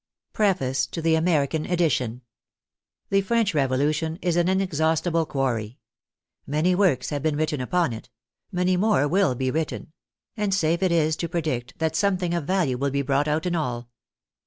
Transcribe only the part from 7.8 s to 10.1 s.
it; many more will be written;